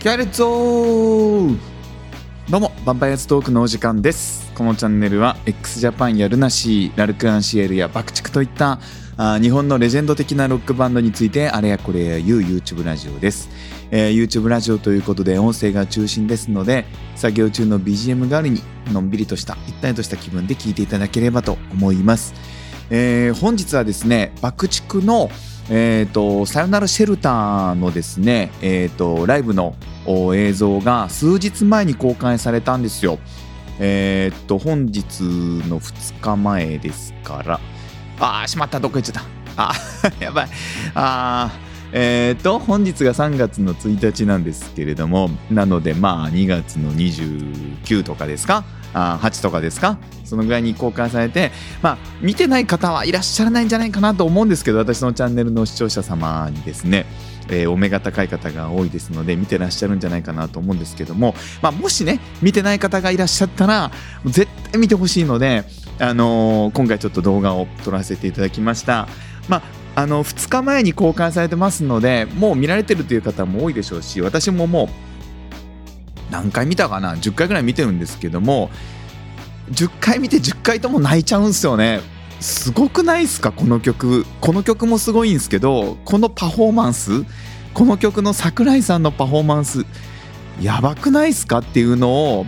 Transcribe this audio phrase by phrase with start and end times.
[0.00, 1.58] キャレッツォ
[2.48, 4.50] どうも、ヴァンパイアズトークのお時間です。
[4.54, 8.80] このチャンネルは x ジャパンやルナシー、ラルクアンシエルやバクチクといった
[9.18, 13.50] あ日本のレジェンド的なロックバンドについてあれやこれや言う YouTube ラジオです、
[13.90, 22.32] えー YouTube ラジオということで音声が中心ですので作業中の BGM 代わりにのんびりとした一体とした気分で聞いていただければと思います、
[22.88, 25.28] えー本日はですね爆竹の
[25.72, 29.76] えー、とさよならシェルターのですね、えー、とライブの
[30.34, 33.18] 映像が数日前に公開されたんですよ。
[33.78, 35.20] えっ、と本日
[35.68, 37.60] の2日前ですから。
[38.18, 39.24] あーしまったどっか行っちゃっ
[39.56, 39.70] た。
[39.70, 39.72] あ
[40.20, 40.48] やばい。
[40.94, 48.64] あーえっ、と本日が3月の1日なんですけれどもなのでまあ2月の29とかですか？
[48.92, 49.98] あ8とかですか？
[50.24, 51.50] そのぐらいに公開されて
[51.82, 57.06] まあ見てない方はいらっしゃらないんじゃないかなと思うんですけど私のチャンネルの視聴者様にですね。
[57.50, 63.90] えーお目が高い方が多いですので見てらっしゃるんじゃないかなと思うんですけども、まあ、もしね見てない方がいらっしゃったら
[64.24, 65.64] 絶対見てほしいので、
[65.98, 69.08] あのー今回ちょっと動画を撮らせていただきました。
[69.48, 74.88] まああの2日前に公開されてますのでもう見られてるという方も多いでしょうし私ももう
[76.30, 78.70] 何回見たかな10回ぐらい見てるんですけども
[79.72, 82.00] 10回見て10回とも泣いちゃうんですよね
[82.40, 87.10] すごくないですかこの曲この曲もすごいんですけどこのパフォーマンス
[87.74, 89.86] この曲の桜井さんのパフォーマンス
[90.60, 92.46] やばくないですかっていうのを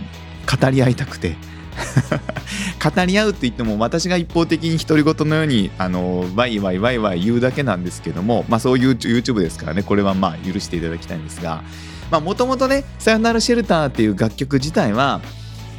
[0.61, 1.35] 語り合いたくて。
[2.83, 9.81] 語り合うって言っても私が一方的に独り言のようにあのワイワイワイワイ言うだけなんですけどもまあそういう YouTube ですからね。
[9.81, 11.63] これはまあ許していただきたいんですが。
[12.11, 15.19] もともとね「さよならシェルター」っていう楽曲自体は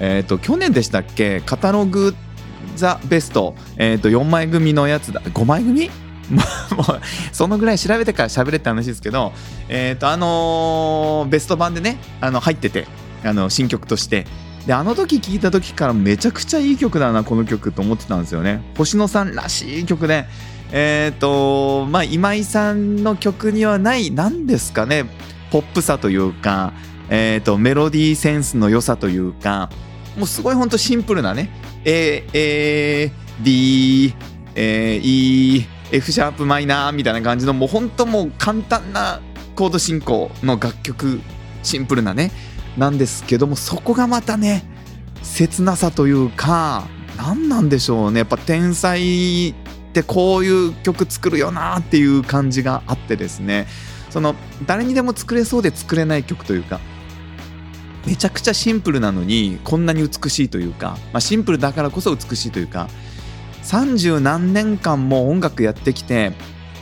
[0.01, 1.41] えっ、と去年でしたっけ？
[1.41, 2.17] カタログ
[2.75, 5.20] ザベスト、えー、と4枚組のやつだ。
[5.20, 5.91] 5枚組？
[6.75, 7.00] もう
[7.33, 9.33] そのぐらい調べてから喋れって話ですけど、
[9.69, 12.86] えーとあのーベスト版でねあの入ってて
[13.25, 14.27] あの新曲として。
[14.67, 18.62] であの時聴いた時からめちゃくちゃいい曲だなこの曲と思ってたんですよね。
[18.79, 20.27] 星野さんらしい曲で。
[20.73, 25.05] えっ、とまあ今井さんの曲にはない何ですかね
[25.51, 26.73] ポップさというか、
[27.11, 29.70] えー、とメロディーセンスの良さというか
[30.17, 31.51] もうすごいほんとシンプルなね
[31.84, 34.14] A、A、D、
[34.55, 39.20] えー E、F シャープマイナーみたいな感じのもうほんともう簡単な
[39.55, 41.20] コード進行の楽曲
[41.62, 42.33] シンプルなね
[42.77, 44.64] なんですけどもそこがまたね
[45.22, 46.86] 切なさというか
[47.17, 48.20] 何なんでしょうね。
[48.20, 49.55] やっぱ天才っ
[49.92, 53.66] てこういう曲作るよなっていう感じがあってですね。
[54.11, 54.34] その
[54.66, 56.80] 誰にでも作れそうで作れない曲というか
[58.06, 62.89] めちゃくちゃシンプルなのにこんなに美しいというか、まあ、シンプルだからこそ美しいというか
[63.64, 66.33] 30何年間も音楽やってきて、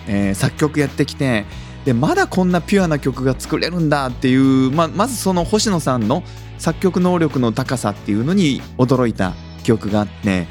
[0.07, 1.45] えー作曲やってきて
[1.85, 6.23] でまだこんなピュアな曲が作れるんだっていう、まあ、まずその星野さんの
[6.59, 9.33] 作曲能力の高さっていうのに驚いた
[9.65, 10.47] 記憶があって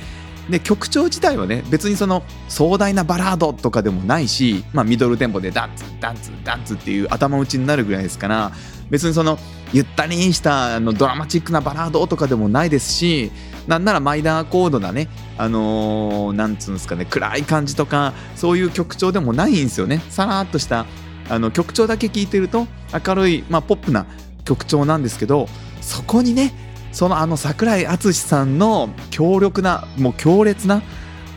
[0.49, 8.51] で曲調自体はね別にその壮大なバラードとかでもないし、まあ、ミドルテンポでダンツダンツダンツっていう頭打ちになるぐらいですから
[8.89, 9.37] 別にその
[9.71, 13.31] ゆったりしたあのドラマチックなバラードとかでもないですし
[13.67, 15.07] なんならマイナーコードなね
[15.37, 20.85] あのーなんつうんですかね暗い感じとかそういう曲調でもないんですよねさらっとした
[21.29, 22.67] あの曲調だけ聴いてると
[23.05, 24.05] 明るい、まあ、ポップな
[24.43, 25.47] 曲調なんですけど
[25.81, 26.53] そこにね
[26.91, 30.81] そのあの桜井敦さんの強力なもう強烈な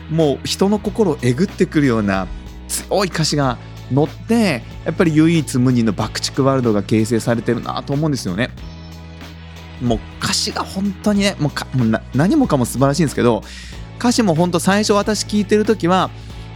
[0.09, 2.27] もう人の心をえぐってくるような
[2.67, 3.57] 強い歌詞が
[3.91, 8.49] 乗ってやっぱり唯一無二の爆竹ワールドが形成されてるなと思うんですよね。
[9.81, 13.43] もう歌詞が本当にねもうかもう何もかも素晴らしいんですけど
[13.99, 16.09] 歌詞も本当最初私聞いてる時は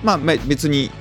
[0.03, 0.91] まあ別に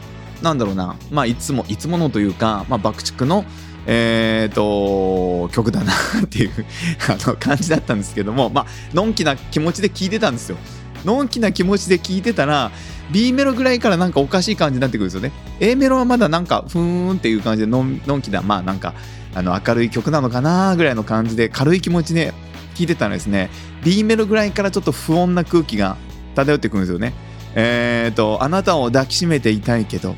[0.43, 3.45] なんだろうなまあいつもいつものというか、まあ、爆竹の
[3.91, 5.93] えー、と曲だな
[6.23, 6.51] っていう
[7.09, 10.59] あの感じだったんですけどもまあのんきな気持ちで聞いてたんですよ。
[11.05, 12.71] のんきな気持ちで聞いてたら
[13.11, 15.33] B メロぐらいからなんかおかしい感じになってくるんですよね。
[15.61, 18.95] A メロはまだなんかふーんっていう感じでのんのんきなまあなんか
[19.35, 22.33] あの明るい曲なのかなぐらいの感じで軽い気持ちで
[22.75, 23.51] 聞いてたらですね。
[23.85, 25.97] B メロぐらいからちょっと不穏な空気が
[26.35, 27.13] 漂ってくるんですよね。
[27.55, 30.15] えー、とあなたを抱きしめていたいけど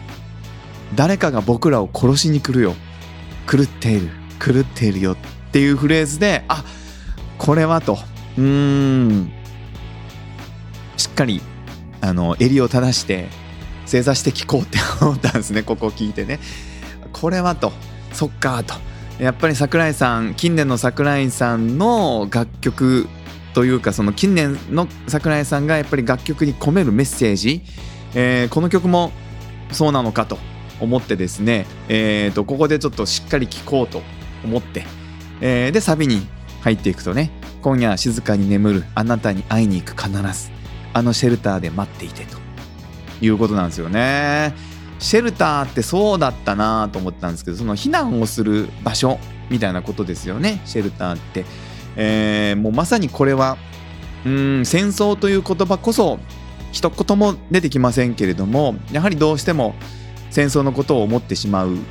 [0.95, 2.75] 誰かが僕らを殺しに来るよ。
[3.51, 4.11] 狂っている。
[4.39, 5.17] 狂っているよっ
[5.53, 6.65] ていうフレーズであ
[7.39, 7.99] これはと。
[8.37, 9.33] うーん。
[10.97, 11.41] しっかり
[12.01, 13.29] あの襟を正して
[13.87, 15.63] 正座して聞こうって思ったんですね。
[15.63, 16.41] ここを聞いてね。
[17.13, 17.73] これはと。
[18.13, 18.75] そっかと。
[19.21, 23.07] やっぱり桜井さん近年の桜井さんの楽曲
[23.53, 27.61] というかその近年の桜井さんがやっぱり楽曲に込めるメッセージ、
[28.15, 29.13] えーこの曲も
[29.73, 30.39] そうなのかと
[30.81, 34.01] 思ってですね、えー、とここでちょっとしっかり聴こうと
[34.43, 34.85] 思って、
[35.43, 36.27] えーでサビに
[36.63, 37.31] 入っていくとね
[37.61, 40.51] 「今夜は静かに眠るあなたに会いに行く必ず
[40.95, 42.39] あのシェルターで待っていて」と
[43.21, 44.70] いうことなんですよね。
[45.01, 49.19] シェルターってそうだったなと思ったんですけどその避難をする場所
[49.51, 51.45] みたいなことですよねシェルターって、
[51.97, 53.57] えーもうまさにこれは
[54.25, 56.19] うん戦争という言葉こそ
[56.73, 59.75] 一言も出てきませんけれどもやはりどうしても
[60.31, 61.85] 戦争のことを思ってしまうん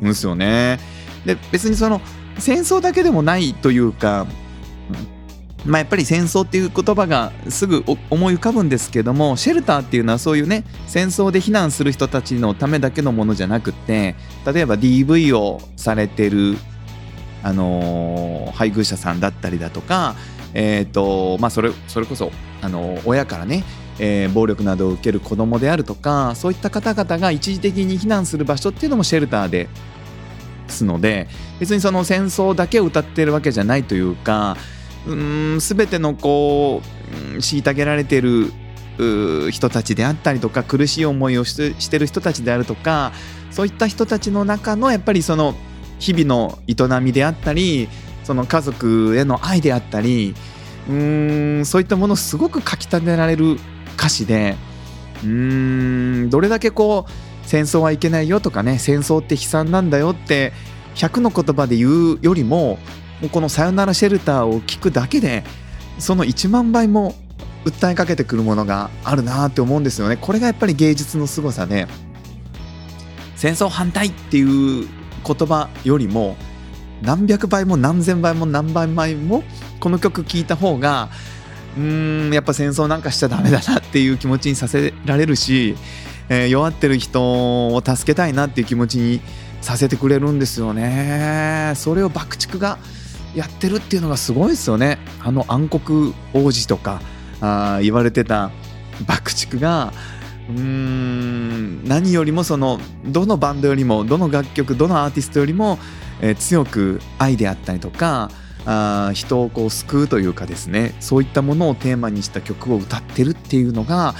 [0.00, 0.80] ですよね。
[1.24, 2.00] で別にその
[2.38, 4.26] 戦争だけでもないというか、
[5.66, 14.14] まあ、やっぱり戦争っていう言葉がすぐ思い浮かぶんですけどもシェルターっていうのはそういうね戦争で避難する人たちのためだけのものじゃなくて
[14.46, 16.56] 例えば DV をされてる、
[17.42, 20.16] あのー配偶者さんだったりだとか、
[20.54, 22.30] えーとまあ、それそれこそ、
[22.60, 23.64] あのー親からね
[23.98, 29.68] えー暴力などを受ける子供であるとかそういった方々が一時的に避難する場所っていうのもシェルターで
[30.68, 31.28] すので
[31.58, 34.56] 別にその戦争だけを歌ってるわけじゃないというか
[35.06, 36.82] うーん全てのこ
[37.34, 38.52] う虐げられてる
[39.50, 43.12] 人たちであったりとか苦しい思いをしてしてる人たちであるとか
[43.50, 45.54] そういった人たちの中のやっぱりその
[45.98, 47.88] 日々の営みであったり
[48.24, 50.34] その家族への愛であったり
[50.88, 53.56] うーんそういったものすごくかきたてられる
[53.96, 54.56] 歌詞で
[55.22, 57.10] うーんどれだけこう
[57.46, 60.52] 戦争はいけないよとかね戦争って悲惨なんだよって
[60.94, 62.78] 100の言葉で言うよりも
[63.20, 65.44] もうこの「さよならシェルター」を聞くだけで
[65.98, 67.14] その1万倍も
[67.64, 70.16] 訴えかけてくるものがあるなって思うんですよね。
[70.16, 71.86] これがやっぱり芸術の凄さで
[73.36, 74.42] 戦争反対ってい
[74.84, 74.88] う
[75.26, 76.36] 言葉よりも
[77.02, 79.42] 何百倍も何千倍も何倍倍も
[79.78, 81.08] この曲聴いた方が
[81.76, 85.76] うーんやっぱ戦争なんかしちゃダメだなっていう気持ちにさせられるし、
[86.28, 89.20] えー弱ってる人を助けたいなっていう気持ちに
[89.60, 91.72] させてくれるんですよね。
[91.76, 92.78] それを爆竹が
[93.34, 94.98] やってるっていうのがすごいですよね。
[95.22, 97.00] あの暗黒王子とか
[97.40, 98.50] あ言われてた
[99.06, 99.92] 爆竹が
[100.48, 105.78] うーん何よりもそのどのバンドよりもどの楽曲どのアーティストよりも、
[106.20, 108.30] えー強く愛であったりとか
[108.66, 114.14] あ人をこう救うというかですねそういったものをテーマにした曲を歌ってるっていうのが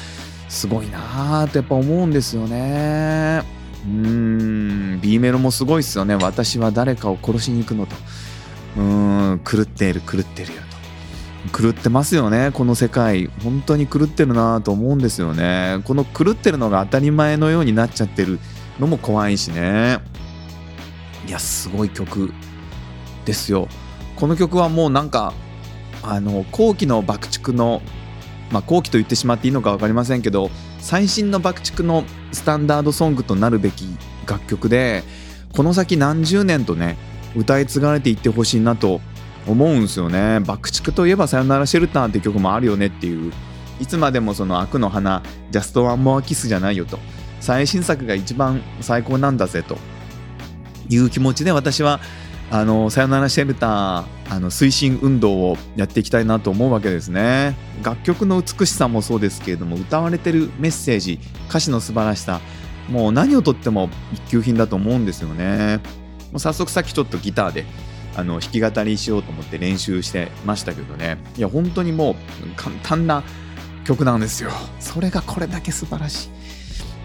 [0.49, 3.43] すごいなーってやっぱ思うんですよね。
[3.85, 6.15] うーん B メロもすごいですよね。
[6.17, 7.95] 私は誰かを殺しに行くのと。
[8.77, 10.63] うん狂っている狂ってるよ
[11.53, 11.63] と。
[11.63, 13.29] 狂ってますよねこの世界。
[13.43, 15.81] 本当に狂ってるなと思うんですよね。
[15.85, 18.39] この狂ってるのが当たり前のようになっちゃってる
[18.79, 19.99] のも怖いしね。
[21.27, 22.33] いやすごい曲
[23.25, 23.69] ですよ。
[24.17, 25.33] この曲はもうなんか
[26.03, 27.83] あの後期の爆竹の
[28.51, 33.87] まあ後期と言ってしまっていいのか分かりませんけど最新の爆竹のスタンダードソングとなるべき
[34.27, 35.03] 楽曲で
[35.55, 36.97] この先何十年とね
[37.37, 39.01] 歌い継がれていってほしいなと
[39.47, 40.41] 思うんですよね。
[40.41, 43.33] 爆竹といえば「さよならシェルター」って曲もあるよねっていう。
[43.81, 46.99] いつまでもその悪の花ジャストワンモアキスじゃないよと。
[47.41, 49.79] 最新作が一番最高なんだぜと。
[50.91, 52.01] いう気持ちで私は
[52.51, 57.57] あのさよならシェルターあの推進運動をやっていきたいなと思うわけですね。
[57.83, 62.41] 楽曲の美しさもそうですけれども歌われてるメッセージ歌詞の素晴らしさ
[62.89, 65.81] もう何をとっても一級品だと思うんですよね。
[66.31, 67.65] もう早速さっきちょっとギターで
[68.17, 71.19] あの弾き語りしようと思って練習してましたけどね。
[71.37, 72.15] いや本当にもう
[72.57, 73.23] 簡単な
[73.85, 74.51] 曲なんですよ。
[74.79, 76.31] それがこれだけ素晴らしい。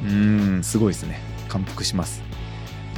[0.05, 1.20] うーんすごいですね。
[1.48, 2.22] 感服します。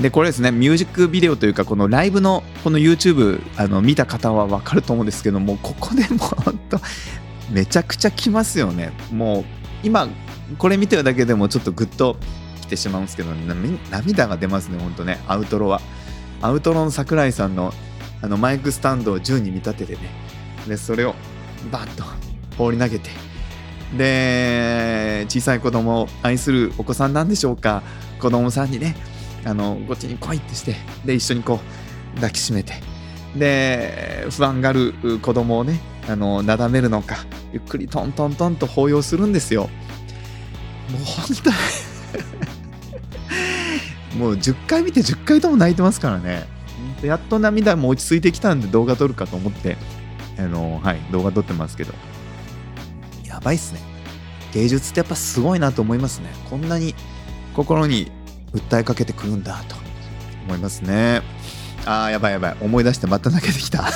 [0.01, 6.79] でこれですねミュージックビデオというかこのライブのこの YouTube あの見た方は分かると思うんですけどもここでもう本当
[7.51, 8.91] めちゃくちゃきますよね。
[9.11, 9.45] もう
[9.83, 10.07] 今
[10.57, 12.17] これ見てるだけでもちょっとグッと
[12.61, 13.31] きてしまうんですけど
[13.91, 15.19] 涙が出ますね本当ね。
[15.27, 15.81] アウトロは。
[16.41, 17.73] アウトロの桜井さんの
[18.21, 20.09] あのマイクスタンドを銃に見立ててね
[20.67, 21.13] でそれを
[21.71, 22.03] バッと
[22.57, 23.09] 放り投げて。
[23.95, 27.83] で小さい子供を愛するお子さんなんでしょうか。
[28.19, 28.95] 子供さんにね
[29.45, 30.75] あのこっちに来いってして
[31.05, 31.61] で一緒にこ
[32.13, 32.73] う抱きしめて。
[33.35, 35.79] で不安がる子供をね
[36.09, 37.17] あのなだめるのか
[37.53, 39.69] ゆっくりトントントンと抱擁するんですよ。
[40.89, 41.51] もう本当
[44.17, 46.47] もう10回見て10回とも泣いてますからね。
[47.03, 49.77] やっと涙も落ち着いてきたんで動画撮るかと思って。
[50.39, 51.93] あのはい動画撮ってますけど。
[53.25, 53.79] やばいっすね。
[54.53, 56.29] 芸術ってやっぱすごいなと思いますね。
[56.49, 56.95] こんなに
[57.55, 58.11] 心に
[58.53, 59.75] 訴えかけてくるんだと。
[60.47, 61.21] 思いますね。
[61.85, 62.57] あーやばいやばい。
[62.61, 63.93] 思い出してまた泣けてきた、 はい。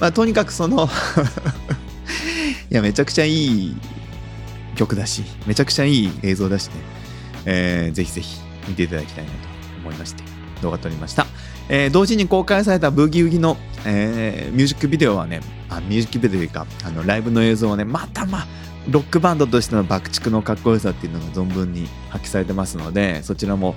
[0.00, 0.88] まあ、とにかくその
[2.70, 3.76] いやめちゃくちゃいい
[4.74, 6.72] 曲だしめちゃくちゃいい映像だしね、
[7.46, 9.36] えーぜひぜひ見ていただきたいなと
[9.82, 10.22] 思いまして
[10.62, 11.26] 動画撮りました。
[11.68, 18.46] えー同時に公開されたブギウギの、えーミュージックビデオはね、あミュージックビデオというか、あのライブの映像をね、またまあ、
[18.90, 23.74] ロックバンドとしての爆竹のかっこよさっていうのが存分に発揮されてますので、そちらも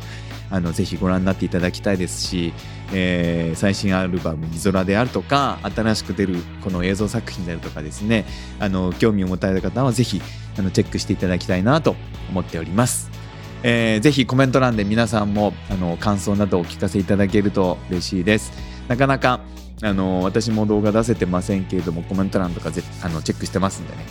[0.50, 2.54] あのぜひご覧になっていただきたいですし、
[2.94, 8.26] えー最新アルバム「みぞら」であるとか新しく出るこの映像作品であるとかですね
[8.60, 10.22] あの興味を持たれた方はぜひ
[10.58, 11.96] あのチェックしていただきたいなと
[12.30, 13.17] 思っております。
[13.64, 18.52] えーぜひコメント欄で皆さんもあの感想などをお聞かせいただけると嬉しいです。
[18.88, 19.42] なかなか
[19.84, 24.06] あの私も動画出せてませんけれどもコメント欄とかぜあのチェックしてますんでね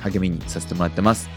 [0.00, 1.28] 励みにさせてもらってます。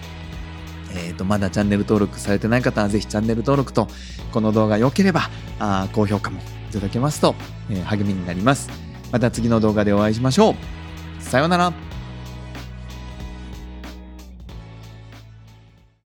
[0.92, 3.88] えー、とまだチャンネル登録されてない方はぜひチャンネル登録と
[4.32, 6.40] この動画良ければあ高評価も
[6.70, 7.36] いただけますと、
[7.70, 8.70] えー励みになります。
[9.12, 10.56] また次の動画でお会いしましょう。
[11.22, 11.89] さようなら。